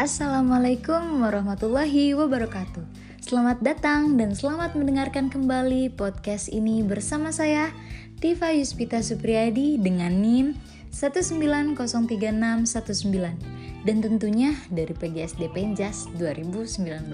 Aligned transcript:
Assalamualaikum 0.00 1.20
warahmatullahi 1.20 2.16
wabarakatuh. 2.16 2.80
Selamat 3.20 3.60
datang 3.60 4.16
dan 4.16 4.32
selamat 4.32 4.72
mendengarkan 4.72 5.28
kembali 5.28 5.92
podcast 5.92 6.48
ini 6.48 6.80
bersama 6.80 7.28
saya 7.36 7.68
Tifa 8.16 8.48
Yuspita 8.48 9.04
Supriyadi 9.04 9.76
dengan 9.76 10.24
NIM 10.24 10.56
1903619 10.88 11.76
dan 13.84 13.96
tentunya 14.00 14.56
dari 14.72 14.96
PGSD 14.96 15.52
Penjas 15.52 16.08
2019. 16.16 17.12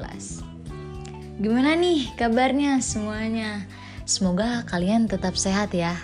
Gimana 1.42 1.74
nih 1.74 2.14
kabarnya 2.14 2.78
semuanya? 2.78 3.66
Semoga 4.06 4.62
kalian 4.62 5.10
tetap 5.10 5.34
sehat 5.34 5.74
ya. 5.74 5.98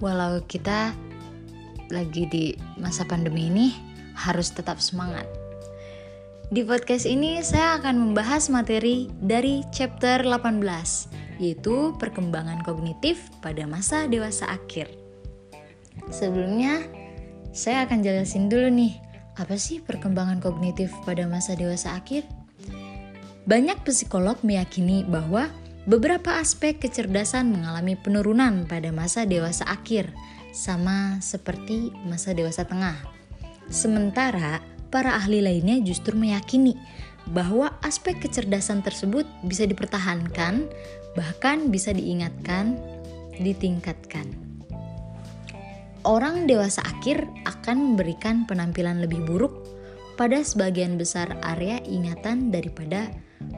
Walau 0.00 0.40
kita 0.48 0.96
lagi 1.92 2.24
di 2.32 2.56
masa 2.80 3.04
pandemi 3.04 3.52
ini 3.52 3.76
harus 4.16 4.48
tetap 4.56 4.80
semangat. 4.80 5.43
Di 6.52 6.60
podcast 6.60 7.08
ini 7.08 7.40
saya 7.40 7.80
akan 7.80 8.12
membahas 8.12 8.52
materi 8.52 9.08
dari 9.24 9.64
chapter 9.72 10.20
18 10.20 10.60
yaitu 11.40 11.96
perkembangan 11.96 12.60
kognitif 12.60 13.32
pada 13.40 13.64
masa 13.64 14.04
dewasa 14.04 14.52
akhir. 14.52 14.92
Sebelumnya 16.12 16.84
saya 17.56 17.88
akan 17.88 18.04
jelasin 18.04 18.52
dulu 18.52 18.68
nih, 18.68 18.92
apa 19.40 19.56
sih 19.56 19.80
perkembangan 19.80 20.44
kognitif 20.44 20.92
pada 21.08 21.24
masa 21.24 21.56
dewasa 21.56 21.96
akhir? 21.96 22.28
Banyak 23.48 23.80
psikolog 23.88 24.36
meyakini 24.44 25.00
bahwa 25.08 25.48
beberapa 25.88 26.36
aspek 26.36 26.76
kecerdasan 26.76 27.56
mengalami 27.56 27.96
penurunan 27.96 28.68
pada 28.68 28.92
masa 28.92 29.24
dewasa 29.24 29.64
akhir, 29.64 30.12
sama 30.52 31.24
seperti 31.24 31.88
masa 32.04 32.36
dewasa 32.36 32.68
tengah. 32.68 33.00
Sementara 33.72 34.73
para 34.94 35.18
ahli 35.18 35.42
lainnya 35.42 35.82
justru 35.82 36.14
meyakini 36.14 36.78
bahwa 37.34 37.74
aspek 37.82 38.22
kecerdasan 38.22 38.86
tersebut 38.86 39.26
bisa 39.42 39.66
dipertahankan, 39.66 40.70
bahkan 41.18 41.66
bisa 41.74 41.90
diingatkan, 41.90 42.78
ditingkatkan. 43.42 44.30
Orang 46.06 46.46
dewasa 46.46 46.86
akhir 46.86 47.26
akan 47.42 47.96
memberikan 47.96 48.46
penampilan 48.46 49.02
lebih 49.02 49.26
buruk 49.26 49.66
pada 50.14 50.46
sebagian 50.46 50.94
besar 50.94 51.32
area 51.42 51.82
ingatan 51.82 52.54
daripada 52.54 53.10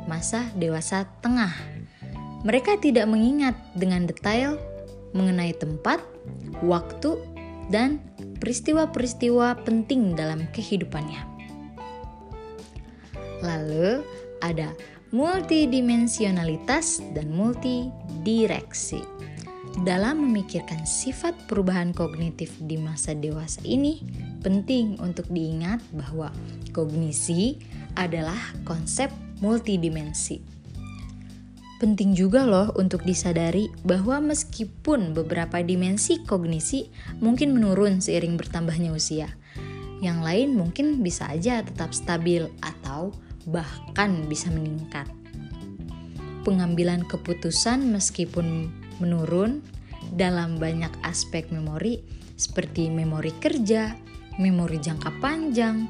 masa 0.09 0.49
dewasa 0.57 1.05
tengah. 1.21 1.53
Mereka 2.49 2.81
tidak 2.81 3.11
mengingat 3.11 3.59
dengan 3.77 4.09
detail 4.09 4.57
mengenai 5.11 5.53
tempat, 5.59 5.99
waktu, 6.63 7.19
dan 7.71 7.99
peristiwa-peristiwa 8.39 9.63
penting 9.67 10.15
dalam 10.15 10.47
kehidupannya. 10.55 11.23
Lalu 13.43 14.03
ada 14.41 14.73
multidimensionalitas 15.15 17.03
dan 17.15 17.31
multidireksi. 17.31 19.03
Dalam 19.85 20.25
memikirkan 20.25 20.89
sifat 20.89 21.37
perubahan 21.45 21.93
kognitif 21.93 22.49
di 22.65 22.81
masa 22.81 23.13
dewasa 23.13 23.61
ini, 23.61 24.01
penting 24.41 24.97
untuk 25.05 25.29
diingat 25.29 25.85
bahwa 25.93 26.33
kognisi 26.73 27.61
adalah 27.93 28.41
konsep 28.65 29.13
multidimensi 29.45 30.56
Penting 31.77 32.17
juga 32.17 32.49
loh 32.49 32.73
untuk 32.81 33.05
disadari 33.05 33.69
bahwa 33.85 34.33
meskipun 34.33 35.13
beberapa 35.13 35.61
dimensi 35.61 36.25
kognisi 36.25 36.89
mungkin 37.21 37.53
menurun 37.53 38.01
seiring 38.01 38.41
bertambahnya 38.41 38.97
usia, 38.97 39.29
yang 40.01 40.25
lain 40.25 40.57
mungkin 40.57 41.05
bisa 41.05 41.29
aja 41.29 41.61
tetap 41.61 41.93
stabil 41.93 42.49
atau 42.65 43.13
bahkan 43.45 44.25
bisa 44.25 44.49
meningkat. 44.49 45.05
Pengambilan 46.49 47.05
keputusan 47.05 47.93
meskipun 47.93 48.73
menurun 48.97 49.61
dalam 50.17 50.57
banyak 50.57 50.93
aspek 51.05 51.53
memori 51.53 52.01
seperti 52.41 52.89
memori 52.89 53.37
kerja, 53.37 53.93
memori 54.41 54.81
jangka 54.81 55.13
panjang. 55.21 55.85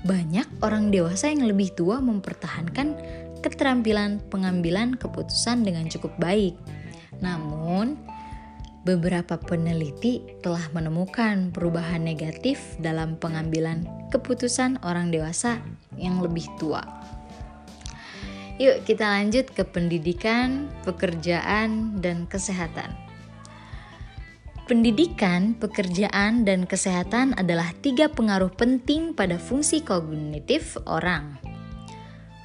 Banyak 0.00 0.64
orang 0.64 0.88
dewasa 0.88 1.28
yang 1.28 1.44
lebih 1.44 1.76
tua 1.76 2.00
mempertahankan 2.00 2.96
keterampilan 3.40 4.20
pengambilan 4.28 4.96
keputusan 4.96 5.64
dengan 5.64 5.88
cukup 5.88 6.12
baik. 6.20 6.54
Namun, 7.20 7.96
beberapa 8.84 9.36
peneliti 9.36 10.24
telah 10.40 10.64
menemukan 10.72 11.52
perubahan 11.52 12.00
negatif 12.00 12.60
dalam 12.80 13.20
pengambilan 13.20 13.84
keputusan 14.08 14.80
orang 14.80 15.12
dewasa 15.12 15.60
yang 16.00 16.24
lebih 16.24 16.48
tua. 16.56 16.80
Yuk, 18.60 18.84
kita 18.84 19.08
lanjut 19.08 19.48
ke 19.56 19.64
pendidikan, 19.64 20.68
pekerjaan, 20.84 21.96
dan 22.04 22.28
kesehatan. 22.28 22.92
Pendidikan, 24.68 25.56
pekerjaan, 25.56 26.44
dan 26.44 26.68
kesehatan 26.68 27.32
adalah 27.40 27.72
tiga 27.80 28.12
pengaruh 28.12 28.52
penting 28.52 29.16
pada 29.16 29.40
fungsi 29.40 29.80
kognitif 29.80 30.76
orang 30.84 31.49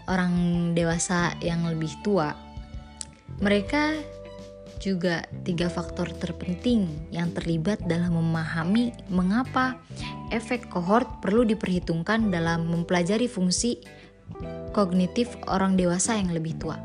orang 0.07 0.33
dewasa 0.77 1.33
yang 1.41 1.65
lebih 1.65 1.91
tua, 2.01 2.33
mereka 3.41 3.95
juga 4.79 5.25
tiga 5.41 5.65
faktor 5.71 6.11
terpenting 6.21 7.09
yang 7.09 7.33
terlibat 7.33 7.81
dalam 7.89 8.13
memahami 8.13 8.93
mengapa 9.09 9.79
efek 10.29 10.69
kohort 10.69 11.07
perlu 11.25 11.41
diperhitungkan 11.47 12.29
dalam 12.29 12.69
mempelajari 12.69 13.25
fungsi 13.25 13.81
kognitif 14.75 15.33
orang 15.49 15.79
dewasa 15.79 16.19
yang 16.19 16.29
lebih 16.29 16.53
tua. 16.59 16.77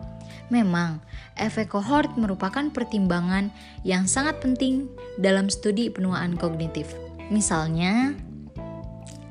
Memang, 0.50 0.98
efek 1.38 1.70
kohort 1.70 2.10
merupakan 2.18 2.66
pertimbangan 2.74 3.54
yang 3.86 4.10
sangat 4.10 4.42
penting 4.42 4.90
dalam 5.14 5.46
studi 5.46 5.92
penuaan 5.92 6.34
kognitif. 6.34 6.90
Misalnya, 7.30 8.18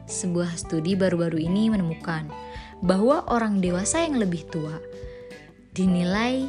sebuah 0.07 0.55
studi 0.55 0.95
baru-baru 0.95 1.43
ini 1.43 1.69
menemukan 1.69 2.31
bahwa 2.79 3.27
orang 3.27 3.59
dewasa 3.59 4.07
yang 4.07 4.15
lebih 4.15 4.47
tua 4.47 4.79
dinilai 5.75 6.47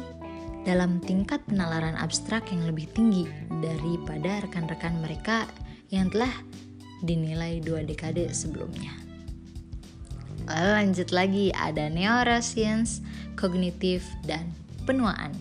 dalam 0.63 1.01
tingkat 1.01 1.41
penalaran 1.49 1.97
abstrak 1.97 2.47
yang 2.53 2.63
lebih 2.69 2.85
tinggi 2.93 3.25
daripada 3.61 4.45
rekan-rekan 4.45 5.01
mereka 5.01 5.49
yang 5.89 6.07
telah 6.13 6.31
dinilai 7.01 7.59
dua 7.59 7.81
dekade 7.81 8.29
sebelumnya. 8.31 8.93
Lanjut 10.49 11.09
lagi 11.13 11.49
ada 11.53 11.89
neuroscience, 11.89 13.01
kognitif, 13.37 14.05
dan 14.25 14.53
penuaan. 14.85 15.33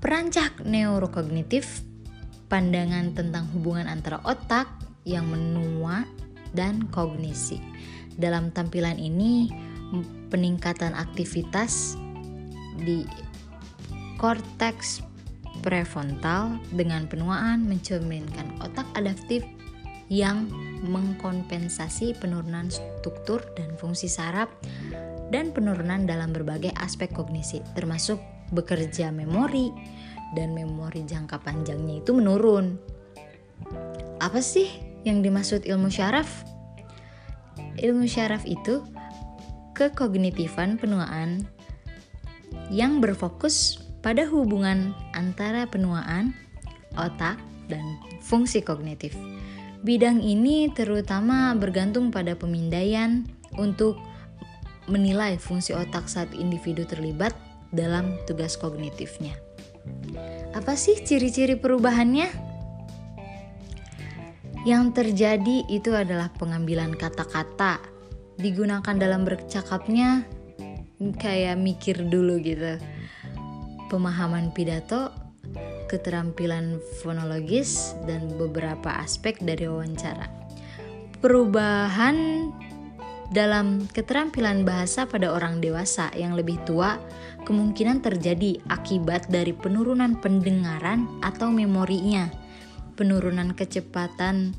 Perancak 0.00 0.64
neurokognitif, 0.64 1.84
pandangan 2.48 3.12
tentang 3.12 3.46
hubungan 3.52 3.86
antara 3.86 4.18
otak 4.24 4.66
yang 5.04 5.28
menua 5.28 6.08
dan 6.54 6.88
kognisi. 6.90 7.60
Dalam 8.18 8.50
tampilan 8.52 8.98
ini, 9.00 9.48
peningkatan 10.30 10.94
aktivitas 10.94 11.98
di 12.80 13.04
korteks 14.16 15.04
prefrontal 15.60 16.56
dengan 16.72 17.04
penuaan 17.10 17.66
mencerminkan 17.68 18.56
otak 18.64 18.86
adaptif 18.96 19.44
yang 20.10 20.50
mengkompensasi 20.82 22.18
penurunan 22.18 22.66
struktur 22.72 23.44
dan 23.54 23.78
fungsi 23.78 24.10
saraf 24.10 24.50
dan 25.30 25.54
penurunan 25.54 26.08
dalam 26.08 26.34
berbagai 26.34 26.74
aspek 26.82 27.14
kognisi 27.14 27.62
termasuk 27.78 28.18
bekerja 28.50 29.14
memori 29.14 29.70
dan 30.34 30.50
memori 30.54 31.06
jangka 31.06 31.38
panjangnya 31.42 32.02
itu 32.02 32.10
menurun. 32.10 32.74
Apa 34.18 34.42
sih 34.42 34.66
yang 35.06 35.22
dimaksud 35.22 35.62
ilmu 35.62 35.88
syaraf? 35.88 36.49
Ilmu 37.80 38.04
syaraf 38.04 38.44
itu 38.44 38.84
kekognitifan 39.72 40.76
penuaan 40.76 41.48
yang 42.68 43.00
berfokus 43.00 43.80
pada 44.04 44.28
hubungan 44.28 44.92
antara 45.16 45.64
penuaan, 45.64 46.36
otak, 47.00 47.40
dan 47.72 47.84
fungsi 48.20 48.60
kognitif. 48.60 49.16
Bidang 49.80 50.20
ini 50.20 50.68
terutama 50.76 51.56
bergantung 51.56 52.12
pada 52.12 52.36
pemindaian 52.36 53.24
untuk 53.56 53.96
menilai 54.90 55.40
fungsi 55.40 55.72
otak 55.72 56.04
saat 56.10 56.28
individu 56.36 56.84
terlibat 56.84 57.32
dalam 57.72 58.18
tugas 58.28 58.60
kognitifnya. 58.60 59.32
Apa 60.52 60.74
sih 60.76 61.00
ciri-ciri 61.00 61.56
perubahannya? 61.56 62.49
Yang 64.60 64.84
terjadi 64.92 65.64
itu 65.72 65.96
adalah 65.96 66.28
pengambilan 66.36 66.92
kata-kata 66.92 67.80
digunakan 68.36 68.92
dalam 68.92 69.24
bercakapnya 69.24 70.28
kayak 71.16 71.56
mikir 71.56 71.96
dulu 72.04 72.36
gitu. 72.44 72.76
Pemahaman 73.88 74.52
pidato, 74.52 75.10
keterampilan 75.88 76.76
fonologis 77.00 77.96
dan 78.04 78.28
beberapa 78.36 79.00
aspek 79.00 79.40
dari 79.40 79.64
wawancara. 79.64 80.28
Perubahan 81.24 82.48
dalam 83.32 83.88
keterampilan 83.90 84.66
bahasa 84.68 85.08
pada 85.08 85.32
orang 85.32 85.62
dewasa 85.64 86.12
yang 86.18 86.36
lebih 86.36 86.60
tua 86.68 87.00
kemungkinan 87.48 88.04
terjadi 88.04 88.60
akibat 88.68 89.32
dari 89.32 89.56
penurunan 89.56 90.20
pendengaran 90.20 91.08
atau 91.24 91.48
memorinya, 91.48 92.28
penurunan 93.00 93.56
kecepatan 93.56 94.52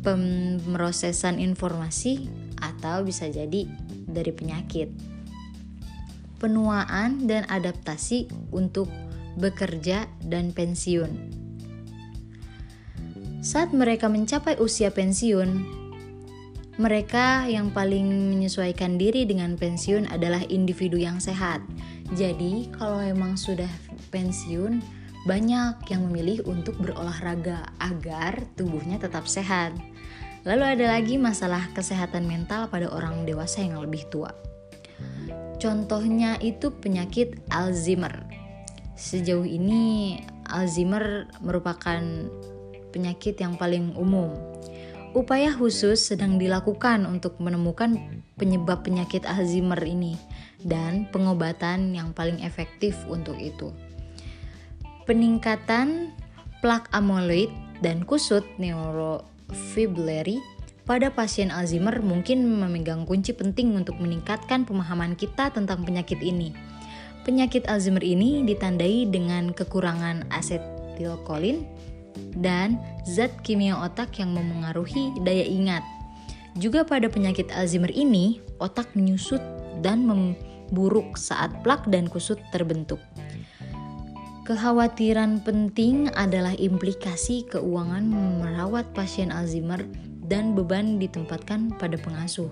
pemrosesan 0.00 1.36
informasi, 1.36 2.32
atau 2.58 3.04
bisa 3.04 3.28
jadi 3.28 3.68
dari 4.08 4.32
penyakit. 4.32 4.88
Penuaan 6.40 7.28
dan 7.28 7.44
adaptasi 7.50 8.30
untuk 8.54 8.88
bekerja 9.36 10.08
dan 10.24 10.54
pensiun. 10.54 11.36
Saat 13.44 13.70
mereka 13.74 14.10
mencapai 14.10 14.58
usia 14.58 14.90
pensiun, 14.90 15.78
mereka 16.78 17.50
yang 17.50 17.74
paling 17.74 18.06
menyesuaikan 18.30 18.98
diri 18.98 19.26
dengan 19.26 19.58
pensiun 19.58 20.10
adalah 20.10 20.42
individu 20.46 20.94
yang 20.94 21.18
sehat. 21.18 21.58
Jadi, 22.14 22.70
kalau 22.74 23.02
emang 23.02 23.34
sudah 23.34 23.70
pensiun, 24.14 24.97
banyak 25.26 25.82
yang 25.90 26.06
memilih 26.06 26.46
untuk 26.46 26.78
berolahraga 26.78 27.74
agar 27.82 28.44
tubuhnya 28.54 29.00
tetap 29.00 29.26
sehat. 29.26 29.74
Lalu 30.46 30.78
ada 30.78 30.94
lagi 30.94 31.18
masalah 31.18 31.66
kesehatan 31.74 32.28
mental 32.28 32.70
pada 32.70 32.86
orang 32.92 33.26
dewasa 33.26 33.64
yang 33.64 33.82
lebih 33.82 34.06
tua. 34.12 34.30
Contohnya 35.58 36.38
itu 36.38 36.70
penyakit 36.70 37.42
Alzheimer. 37.50 38.28
Sejauh 38.94 39.46
ini 39.46 40.16
Alzheimer 40.46 41.26
merupakan 41.42 42.00
penyakit 42.94 43.42
yang 43.42 43.58
paling 43.58 43.98
umum 43.98 44.32
Upaya 45.16 45.48
khusus 45.48 46.04
sedang 46.04 46.36
dilakukan 46.36 47.08
untuk 47.08 47.40
menemukan 47.40 47.96
penyebab 48.36 48.84
penyakit 48.84 49.24
Alzheimer 49.24 49.80
ini 49.80 50.20
dan 50.60 51.08
pengobatan 51.08 51.96
yang 51.96 52.12
paling 52.12 52.44
efektif 52.44 52.92
untuk 53.08 53.40
itu. 53.40 53.72
Peningkatan 55.08 56.12
plak 56.60 56.92
amyloid 56.92 57.48
dan 57.80 58.04
kusut 58.04 58.44
neurofibrillary 58.60 60.36
pada 60.84 61.08
pasien 61.08 61.48
Alzheimer 61.48 62.04
mungkin 62.04 62.44
memegang 62.44 63.08
kunci 63.08 63.32
penting 63.32 63.72
untuk 63.72 63.96
meningkatkan 63.96 64.68
pemahaman 64.68 65.16
kita 65.16 65.48
tentang 65.48 65.88
penyakit 65.88 66.20
ini. 66.20 66.52
Penyakit 67.24 67.64
Alzheimer 67.72 68.04
ini 68.04 68.44
ditandai 68.44 69.08
dengan 69.08 69.56
kekurangan 69.56 70.28
asetilkolin 70.28 71.64
dan 72.36 72.76
zat 73.08 73.32
kimia 73.40 73.80
otak 73.80 74.12
yang 74.20 74.36
memengaruhi 74.36 75.16
daya 75.24 75.48
ingat. 75.48 75.80
Juga 76.60 76.84
pada 76.84 77.08
penyakit 77.08 77.48
Alzheimer 77.56 77.96
ini, 77.96 78.44
otak 78.60 78.92
menyusut 78.92 79.40
dan 79.80 80.04
memburuk 80.04 81.16
saat 81.16 81.48
plak 81.64 81.88
dan 81.88 82.12
kusut 82.12 82.36
terbentuk. 82.52 83.00
Kekhawatiran 84.48 85.44
penting 85.44 86.08
adalah 86.16 86.56
implikasi 86.56 87.44
keuangan 87.52 88.08
merawat 88.40 88.88
pasien 88.96 89.28
Alzheimer 89.28 89.84
dan 90.24 90.56
beban 90.56 90.96
ditempatkan 90.96 91.76
pada 91.76 92.00
pengasuh 92.00 92.48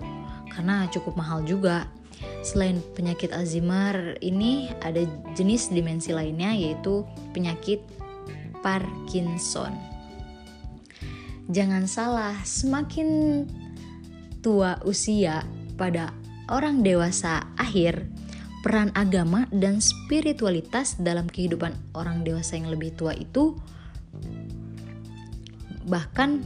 karena 0.53 0.85
cukup 0.93 1.17
mahal 1.17 1.41
juga. 1.41 1.89
Selain 2.45 2.77
penyakit 2.93 3.33
Alzheimer 3.33 4.13
ini 4.21 4.69
ada 4.85 5.09
jenis 5.33 5.73
dimensi 5.73 6.13
lainnya 6.13 6.53
yaitu 6.53 7.01
penyakit 7.33 7.81
Parkinson. 8.61 9.73
Jangan 11.49 11.89
salah, 11.89 12.37
semakin 12.45 13.41
tua 14.45 14.77
usia 14.85 15.41
pada 15.81 16.13
orang 16.45 16.85
dewasa 16.85 17.41
akhir, 17.57 18.05
peran 18.65 18.89
agama 18.97 19.45
dan 19.53 19.77
spiritualitas 19.79 20.97
dalam 20.97 21.29
kehidupan 21.29 21.73
orang 21.93 22.25
dewasa 22.25 22.57
yang 22.57 22.73
lebih 22.73 22.93
tua 22.97 23.13
itu 23.13 23.55
bahkan 25.87 26.43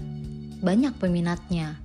banyak 0.61 0.93
peminatnya. 1.01 1.81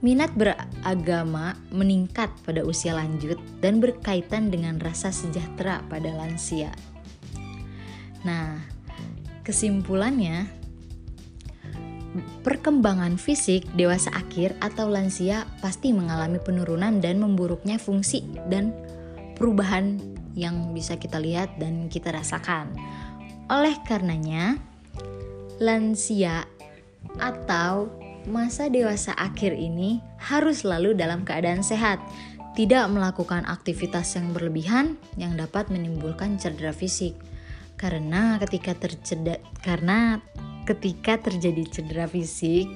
Minat 0.00 0.32
beragama 0.36 1.56
meningkat 1.72 2.28
pada 2.44 2.62
usia 2.62 2.96
lanjut 2.96 3.40
dan 3.60 3.80
berkaitan 3.80 4.52
dengan 4.52 4.80
rasa 4.80 5.12
sejahtera 5.12 5.82
pada 5.88 6.12
lansia. 6.12 6.70
Nah, 8.24 8.60
kesimpulannya, 9.44 10.48
perkembangan 12.44 13.16
fisik 13.20 13.66
dewasa 13.74 14.12
akhir 14.14 14.56
atau 14.60 14.88
lansia 14.90 15.48
pasti 15.60 15.92
mengalami 15.92 16.38
penurunan 16.42 17.00
dan 17.00 17.20
memburuknya 17.22 17.76
fungsi 17.80 18.26
dan 18.48 18.72
perubahan 19.36 20.00
yang 20.36 20.72
bisa 20.76 21.00
kita 21.00 21.16
lihat 21.16 21.56
dan 21.56 21.88
kita 21.88 22.12
rasakan. 22.12 22.72
Oleh 23.48 23.76
karenanya, 23.88 24.60
lansia 25.62 26.44
atau 27.16 27.88
masa 28.26 28.66
dewasa 28.66 29.14
akhir 29.14 29.54
ini 29.54 30.02
harus 30.18 30.66
selalu 30.66 30.98
dalam 30.98 31.22
keadaan 31.22 31.62
sehat, 31.62 32.02
tidak 32.58 32.90
melakukan 32.90 33.46
aktivitas 33.46 34.18
yang 34.18 34.34
berlebihan 34.34 34.98
yang 35.14 35.38
dapat 35.38 35.70
menimbulkan 35.70 36.36
cedera 36.36 36.74
fisik 36.74 37.14
karena 37.76 38.40
ketika 38.40 38.72
terceda 38.72 39.36
karena 39.60 40.20
ketika 40.66 41.22
terjadi 41.22 41.62
cedera 41.70 42.10
fisik 42.10 42.66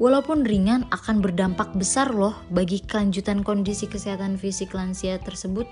walaupun 0.00 0.44
ringan 0.44 0.88
akan 0.92 1.20
berdampak 1.20 1.72
besar 1.76 2.12
loh 2.12 2.32
bagi 2.48 2.80
kelanjutan 2.80 3.44
kondisi 3.44 3.84
kesehatan 3.84 4.40
fisik 4.40 4.72
lansia 4.72 5.20
tersebut. 5.20 5.68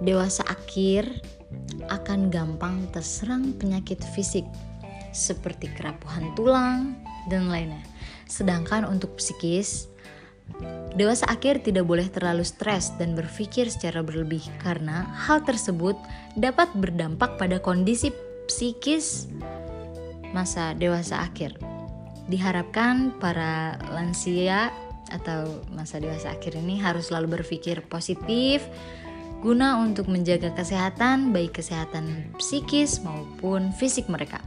Dewasa 0.00 0.46
akhir 0.48 1.10
akan 1.92 2.32
gampang 2.32 2.88
terserang 2.94 3.52
penyakit 3.60 4.00
fisik 4.16 4.46
seperti 5.12 5.68
kerapuhan 5.76 6.32
tulang 6.32 6.96
dan 7.28 7.52
lainnya. 7.52 7.82
Sedangkan 8.28 8.88
untuk 8.88 9.16
psikis 9.20 9.88
Dewasa 10.96 11.28
akhir 11.30 11.62
tidak 11.62 11.86
boleh 11.86 12.08
terlalu 12.10 12.42
stres 12.42 12.90
dan 12.98 13.14
berpikir 13.14 13.70
secara 13.70 14.02
berlebih 14.02 14.42
karena 14.58 15.06
hal 15.14 15.44
tersebut 15.44 15.94
dapat 16.34 16.66
berdampak 16.74 17.38
pada 17.38 17.62
kondisi 17.62 18.10
psikis 18.48 19.28
masa 20.32 20.72
dewasa 20.72 21.20
akhir. 21.22 21.54
Diharapkan 22.28 23.16
para 23.20 23.76
lansia 23.92 24.72
atau 25.08 25.64
masa 25.72 26.00
dewasa 26.00 26.36
akhir 26.36 26.56
ini 26.60 26.76
harus 26.76 27.08
selalu 27.08 27.40
berpikir 27.40 27.80
positif 27.88 28.64
guna 29.40 29.78
untuk 29.78 30.10
menjaga 30.10 30.50
kesehatan 30.52 31.30
baik 31.30 31.62
kesehatan 31.62 32.34
psikis 32.36 33.00
maupun 33.00 33.70
fisik 33.70 34.10
mereka. 34.10 34.42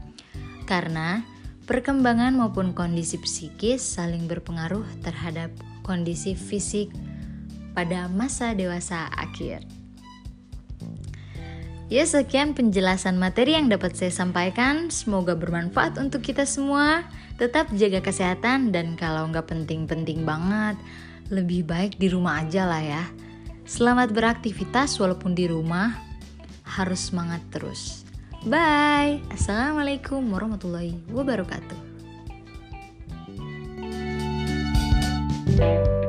Karena 0.68 1.24
perkembangan 1.66 2.36
maupun 2.36 2.76
kondisi 2.76 3.18
psikis 3.18 3.82
saling 3.82 4.28
berpengaruh 4.28 4.84
terhadap 5.02 5.50
kondisi 5.82 6.36
fisik 6.36 6.92
pada 7.72 8.12
masa 8.12 8.52
dewasa 8.52 9.08
akhir. 9.16 9.81
Ya 11.92 12.08
sekian 12.08 12.56
penjelasan 12.56 13.20
materi 13.20 13.52
yang 13.52 13.68
dapat 13.68 14.00
saya 14.00 14.16
sampaikan. 14.16 14.88
Semoga 14.88 15.36
bermanfaat 15.36 16.00
untuk 16.00 16.24
kita 16.24 16.48
semua. 16.48 17.04
Tetap 17.36 17.68
jaga 17.76 18.00
kesehatan 18.00 18.72
dan 18.72 18.96
kalau 18.96 19.28
nggak 19.28 19.52
penting-penting 19.52 20.24
banget 20.24 20.80
Lebih 21.28 21.68
baik 21.68 22.00
di 22.00 22.08
rumah 22.08 22.48
aja 22.48 22.64
lah 22.64 22.80
ya. 22.80 23.04
Selamat 23.68 24.16
beraktivitas 24.16 24.96
walaupun 25.04 25.36
di 25.36 25.52
rumah. 25.52 26.00
Harus 26.64 27.12
semangat 27.12 27.44
terus. 27.52 28.08
Bye. 28.48 29.20
Assalamualaikum 29.28 30.24
warahmatullahi 30.32 30.96
wabarakatuh. 31.12 31.92
thank 35.52 35.86
you 35.86 36.01